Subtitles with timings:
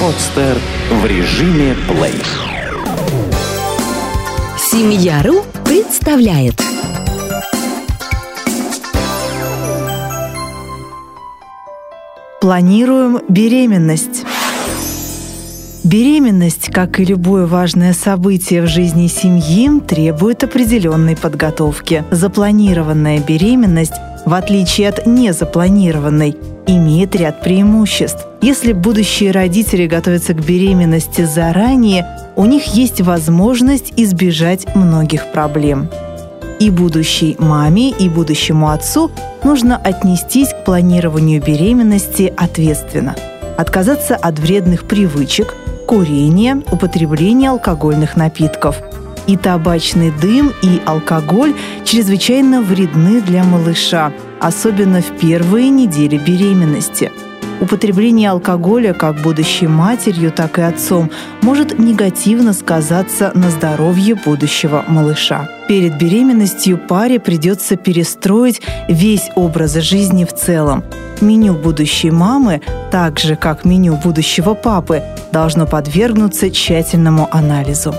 [0.00, 0.58] Подстер
[0.90, 2.22] в режиме плей.
[4.58, 6.60] Семья.ру представляет
[12.40, 14.24] Планируем беременность.
[15.82, 22.04] Беременность, как и любое важное событие в жизни семьи, требует определенной подготовки.
[22.10, 23.94] Запланированная беременность,
[24.26, 26.36] в отличие от незапланированной,
[26.66, 28.26] имеет ряд преимуществ.
[28.42, 35.88] Если будущие родители готовятся к беременности заранее, у них есть возможность избежать многих проблем.
[36.58, 39.10] И будущей маме, и будущему отцу
[39.44, 43.14] нужно отнестись к планированию беременности ответственно.
[43.56, 45.54] Отказаться от вредных привычек,
[45.86, 48.82] курения, употребления алкогольных напитков.
[49.26, 51.54] И табачный дым, и алкоголь
[51.84, 57.10] чрезвычайно вредны для малыша, особенно в первые недели беременности–
[57.60, 61.10] Употребление алкоголя как будущей матерью, так и отцом
[61.40, 65.48] может негативно сказаться на здоровье будущего малыша.
[65.66, 70.84] Перед беременностью паре придется перестроить весь образ жизни в целом.
[71.22, 72.60] Меню будущей мамы,
[72.90, 77.94] так же как меню будущего папы, должно подвергнуться тщательному анализу.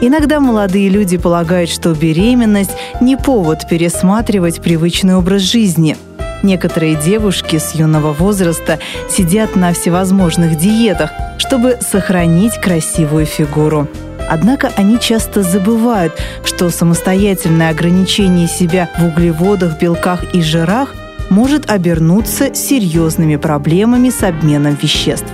[0.00, 5.96] Иногда молодые люди полагают, что беременность не повод пересматривать привычный образ жизни–
[6.42, 8.78] Некоторые девушки с юного возраста
[9.10, 13.88] сидят на всевозможных диетах, чтобы сохранить красивую фигуру.
[14.30, 16.12] Однако они часто забывают,
[16.44, 20.94] что самостоятельное ограничение себя в углеводах, белках и жирах
[21.30, 25.26] может обернуться серьезными проблемами с обменом веществ.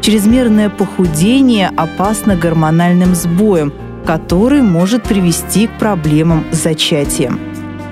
[0.00, 3.72] Чрезмерное похудение опасно гормональным сбоем,
[4.08, 7.38] который может привести к проблемам с зачатием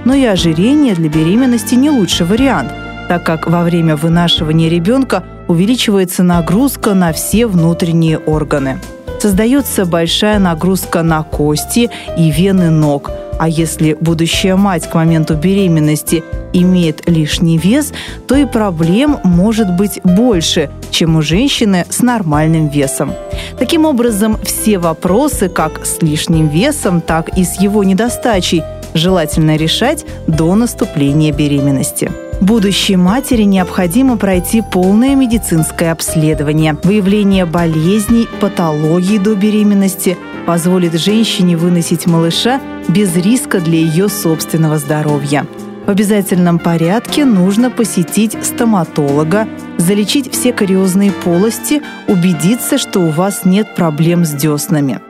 [0.06, 2.72] но и ожирение для беременности не лучший вариант,
[3.08, 8.78] так как во время вынашивания ребенка увеличивается нагрузка на все внутренние органы.
[9.20, 16.22] Создается большая нагрузка на кости и вены ног, а если будущая мать к моменту беременности
[16.52, 17.92] имеет лишний вес,
[18.26, 23.12] то и проблем может быть больше, чем у женщины с нормальным весом.
[23.58, 28.62] Таким образом, все вопросы как с лишним весом, так и с его недостачей–
[28.96, 32.10] желательно решать до наступления беременности.
[32.40, 36.76] Будущей матери необходимо пройти полное медицинское обследование.
[36.82, 45.46] Выявление болезней, патологий до беременности позволит женщине выносить малыша без риска для ее собственного здоровья.
[45.86, 49.48] В обязательном порядке нужно посетить стоматолога,
[49.78, 55.00] залечить все кариозные полости, убедиться, что у вас нет проблем с деснами.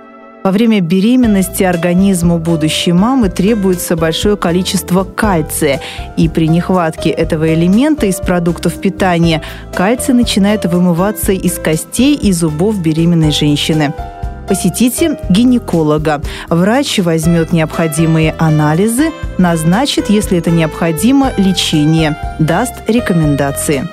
[0.46, 5.80] Во время беременности организму будущей мамы требуется большое количество кальция,
[6.16, 9.42] и при нехватке этого элемента из продуктов питания
[9.74, 13.92] кальций начинает вымываться из костей и зубов беременной женщины.
[14.46, 16.22] Посетите гинеколога.
[16.48, 23.88] Врач возьмет необходимые анализы, назначит, если это необходимо, лечение, даст рекомендации.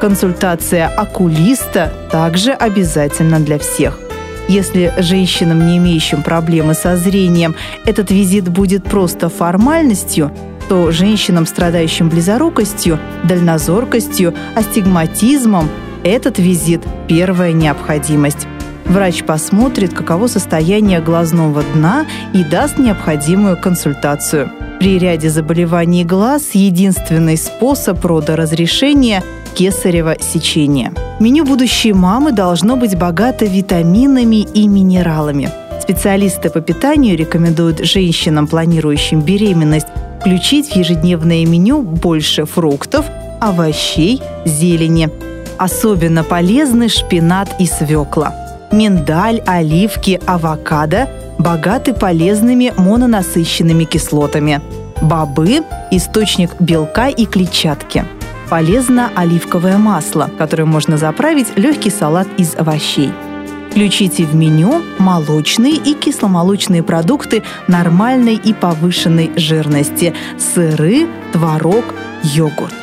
[0.00, 4.00] Консультация окулиста также обязательна для всех.
[4.48, 7.54] Если женщинам, не имеющим проблемы со зрением,
[7.84, 10.32] этот визит будет просто формальностью,
[10.70, 15.68] то женщинам, страдающим близорукостью, дальнозоркостью, астигматизмом,
[16.02, 18.46] этот визит– первая необходимость.
[18.86, 24.50] Врач посмотрит, каково состояние глазного дна и даст необходимую консультацию.
[24.80, 29.22] При ряде заболеваний глаз единственный способ родоразрешения–
[29.58, 35.50] кесарево сечение– Меню будущей мамы должно быть богато витаминами и минералами.
[35.82, 39.88] Специалисты по питанию рекомендуют женщинам, планирующим беременность,
[40.20, 43.04] включить в ежедневное меню больше фруктов,
[43.40, 45.10] овощей, зелени.
[45.58, 48.32] Особенно полезны шпинат и свекла.
[48.70, 51.08] Миндаль, оливки, авокадо
[51.38, 54.60] богаты полезными мононасыщенными кислотами.
[55.02, 58.04] Бобы– источник белка и клетчатки–
[58.48, 63.12] полезно оливковое масло, которое можно заправить легкий салат из овощей.
[63.70, 71.84] Включите в меню молочные и кисломолочные продукты нормальной и повышенной жирности– сыры, творог,
[72.22, 72.74] йогурт.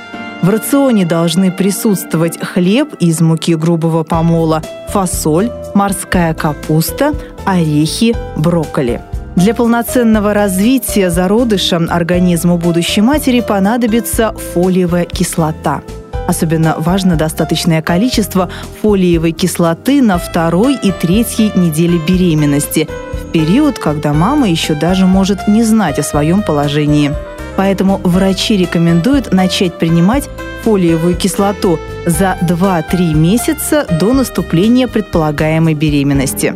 [0.41, 7.13] В рационе должны присутствовать хлеб из муки грубого помола, фасоль, морская капуста,
[7.45, 9.01] орехи, брокколи–
[9.35, 15.81] для полноценного развития зародыша организму будущей матери понадобится фолиевая кислота.
[16.27, 18.49] Особенно важно достаточное количество
[18.81, 25.47] фолиевой кислоты на второй и третьей неделе беременности, в период, когда мама еще даже может
[25.47, 27.11] не знать о своем положении.
[27.57, 30.29] Поэтому врачи рекомендуют начать принимать
[30.63, 36.55] фолиевую кислоту за 2-3 месяца до наступления предполагаемой беременности.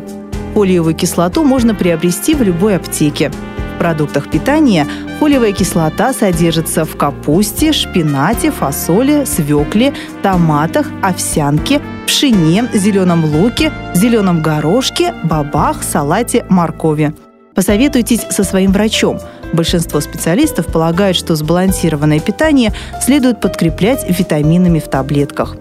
[0.60, 3.30] Фолиевую кислоту можно приобрести в любой аптеке.
[3.30, 4.86] В продуктах питания
[5.18, 15.14] фолиевая кислота содержится в капусте, шпинате, фасоли, свекле, томатах, овсянке, пшене, зеленом луке, зеленом горошке,
[15.24, 17.14] бобах, салате, моркови.
[17.56, 19.18] Посоветуйтесь со своим врачом.
[19.54, 25.56] Большинство специалистов полагают, что сбалансированное питание следует подкреплять витаминами в таблетках.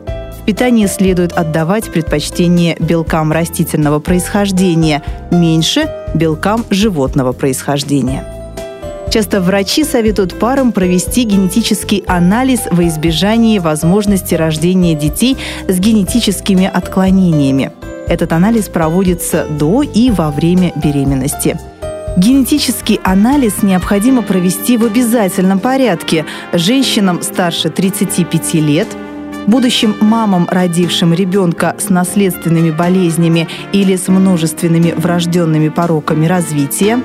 [0.49, 8.25] Питании следует отдавать предпочтение белкам растительного происхождения, меньше белкам животного происхождения.
[9.11, 15.37] Часто врачи советуют парам провести генетический анализ во избежание возможности рождения детей
[15.69, 17.71] с генетическими отклонениями.
[18.09, 21.59] Этот анализ проводится до и во время беременности.
[22.17, 26.25] Генетический анализ необходимо провести в обязательном порядке
[26.55, 28.89] женщинам старше 35 лет,
[29.49, 37.03] будущим мамам, родившим ребенка с наследственными болезнями или с множественными врожденными пороками развития,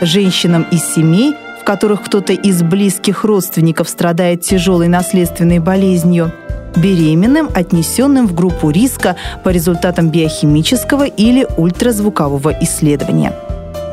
[0.00, 6.32] женщинам из семей, в которых кто-то из близких родственников страдает тяжелой наследственной болезнью,
[6.76, 13.34] беременным, отнесенным в группу риска по результатам биохимического или ультразвукового исследования–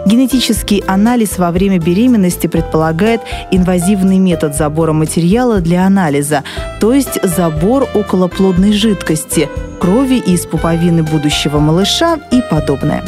[0.08, 3.20] Генетический анализ во время беременности предполагает
[3.52, 6.46] инвазивный метод забора материала для анализа,
[6.80, 9.50] то есть забор околоплодной жидкости,
[9.82, 13.04] крови из пуповины будущего малыша и подобное.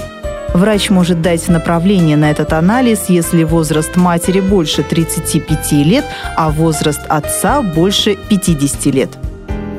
[0.53, 6.03] Врач может дать направление на этот анализ, если возраст матери больше 35 лет,
[6.35, 9.28] а возраст отца больше 50 лет.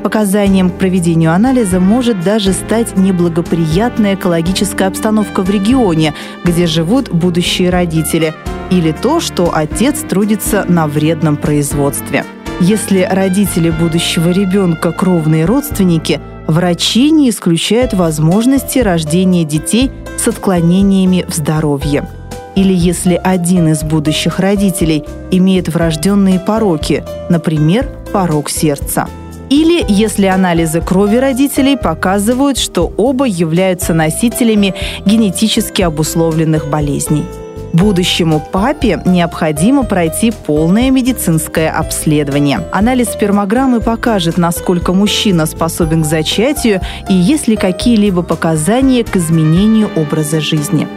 [0.03, 7.69] Показанием к проведению анализа может даже стать неблагоприятная экологическая обстановка в регионе, где живут будущие
[7.69, 8.33] родители,
[8.71, 12.25] или то, что отец трудится на вредном производстве.
[12.59, 21.35] Если родители будущего ребенка кровные родственники, врачи не исключают возможности рождения детей с отклонениями в
[21.35, 22.07] здоровье.
[22.55, 29.07] Или если один из будущих родителей имеет врожденные пороки, например, порок сердца–
[29.51, 34.73] или если анализы крови родителей показывают, что оба являются носителями
[35.05, 37.25] генетически обусловленных болезней.
[37.73, 42.61] Будущему папе необходимо пройти полное медицинское обследование.
[42.71, 49.89] Анализ спермограммы покажет, насколько мужчина способен к зачатию и есть ли какие-либо показания к изменению
[49.97, 50.87] образа жизни.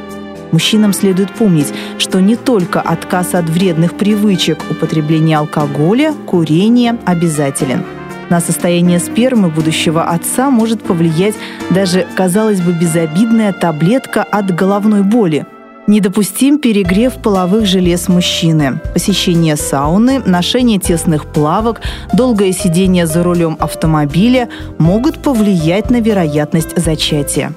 [0.53, 7.83] Мужчинам следует помнить, что не только отказ от вредных привычек, употребления алкоголя, курения обязателен–
[8.35, 11.37] на состояние спермы будущего отца может повлиять
[11.71, 15.47] даже, казалось бы, безобидная таблетка от головной боли.
[15.87, 18.81] Недопустим перегрев половых желез мужчины.
[18.93, 21.81] Посещение сауны, ношение тесных плавок,
[22.13, 24.49] долгое сидение за рулем автомобиля
[24.79, 27.53] могут повлиять на вероятность зачатия.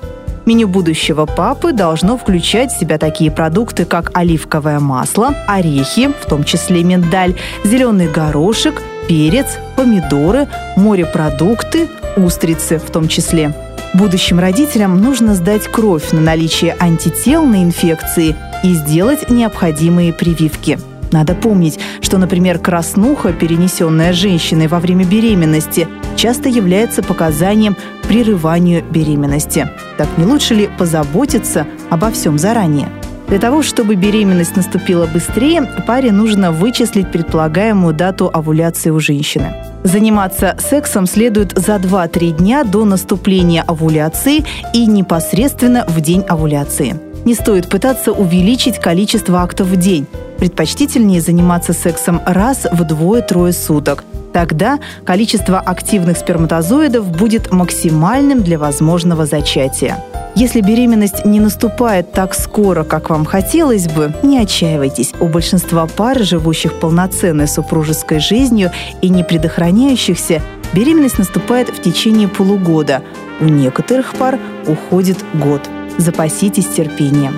[0.45, 6.43] Меню будущего папы должно включать в себя такие продукты, как оливковое масло, орехи, в том
[6.43, 7.33] числе миндаль,
[7.63, 13.53] зеленый горошек, перец, помидоры, морепродукты, устрицы в том числе.
[13.93, 20.77] Будущим родителям нужно сдать кровь на наличие антител на инфекции и сделать необходимые прививки.
[21.11, 25.87] Надо помнить, что, например, краснуха, перенесенная женщиной во время беременности,
[26.17, 29.69] часто является показанием прерыванию беременности.
[29.97, 32.89] Так не лучше ли позаботиться обо всем заранее?
[33.27, 39.53] Для того, чтобы беременность наступила быстрее, паре нужно вычислить предполагаемую дату овуляции у женщины.
[39.83, 46.99] Заниматься сексом следует за 2-3 дня до наступления овуляции и непосредственно в день овуляции.
[47.25, 50.07] Не стоит пытаться увеличить количество актов в день.
[50.37, 54.05] Предпочтительнее заниматься сексом раз в двое-трое суток.
[54.31, 59.97] Тогда количество активных сперматозоидов будет максимальным для возможного зачатия.
[60.39, 65.11] Если беременность не наступает так скоро, как вам хотелось бы, не отчаивайтесь.
[65.19, 68.69] У большинства пар, живущих полноценной супружеской жизнью
[69.01, 73.01] и не предохраняющихся, беременность наступает в течение полугода.
[73.39, 75.67] У некоторых пар уходит год.
[75.97, 77.35] Запаситесь терпением.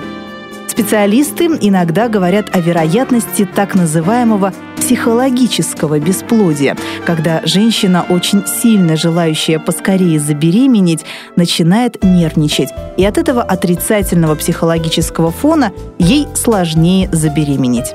[0.68, 4.52] Специалисты иногда говорят о вероятности так называемого
[4.90, 11.04] психологического бесплодия, когда женщина, очень сильно желающая поскорее забеременеть,
[11.36, 12.70] начинает нервничать.
[12.96, 15.70] И от этого отрицательного психологического фона
[16.00, 17.94] ей сложнее забеременеть.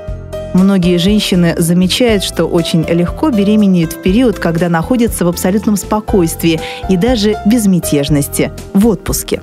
[0.54, 6.96] Многие женщины замечают, что очень легко беременеют в период, когда находятся в абсолютном спокойствии и
[6.96, 9.42] даже безмятежности, в отпуске.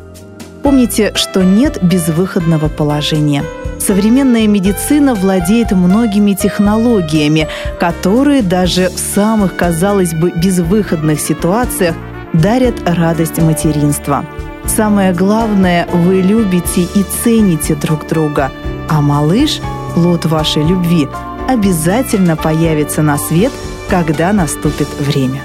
[0.64, 3.44] Помните, что нет безвыходного положения.
[3.80, 7.50] Современная медицина владеет многими технологиями,
[7.82, 11.96] которые даже в самых, казалось бы, безвыходных ситуациях
[12.32, 14.26] дарят радость материнства.
[14.66, 18.50] Самое главное, вы любите и цените друг друга,
[18.90, 19.60] а малыш,
[19.94, 21.10] плод вашей любви,
[21.50, 23.52] обязательно появится на свет,
[23.90, 25.42] когда наступит время.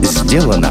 [0.00, 0.70] Сделано